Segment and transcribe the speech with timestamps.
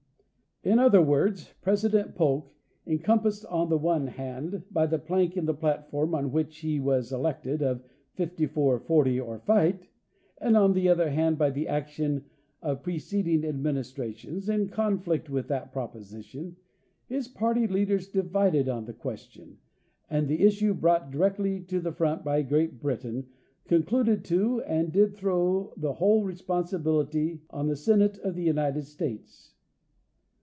[0.71, 2.53] '"'In other words, President Polk,
[2.85, 7.11] encompassed on the one hand by the plank in the platform on which he was
[7.11, 7.81] elected, of"
[8.13, 9.89] Fifty four forty or fight,"
[10.37, 12.25] and on the other hand by the action
[12.61, 16.55] of pre ceding administrations in conflict with that proposition,
[17.07, 19.57] his party leaders divided on the question,
[20.11, 23.25] and the issue brought directly to the front by Great Britain,
[23.65, 29.47] concluded to and did throw the whole responsibility on the Senate of the United States.